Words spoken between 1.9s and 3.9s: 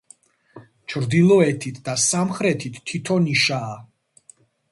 სამხრეთით თითო ნიშაა.